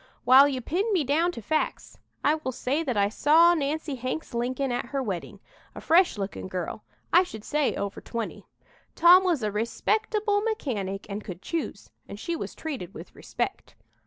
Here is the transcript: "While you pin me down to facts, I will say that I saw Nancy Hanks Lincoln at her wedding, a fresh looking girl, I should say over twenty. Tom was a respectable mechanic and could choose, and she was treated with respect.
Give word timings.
"While 0.23 0.47
you 0.47 0.61
pin 0.61 0.91
me 0.93 1.03
down 1.03 1.31
to 1.33 1.43
facts, 1.43 1.99
I 2.23 2.33
will 2.33 2.51
say 2.51 2.81
that 2.81 2.97
I 2.97 3.07
saw 3.07 3.53
Nancy 3.53 3.93
Hanks 3.93 4.33
Lincoln 4.33 4.71
at 4.71 4.87
her 4.87 5.03
wedding, 5.03 5.39
a 5.75 5.79
fresh 5.79 6.17
looking 6.17 6.47
girl, 6.47 6.83
I 7.13 7.21
should 7.21 7.43
say 7.43 7.75
over 7.75 8.01
twenty. 8.01 8.47
Tom 8.95 9.23
was 9.23 9.43
a 9.43 9.51
respectable 9.51 10.41
mechanic 10.41 11.05
and 11.07 11.23
could 11.23 11.43
choose, 11.43 11.91
and 12.07 12.19
she 12.19 12.35
was 12.35 12.55
treated 12.55 12.95
with 12.95 13.13
respect. 13.13 13.75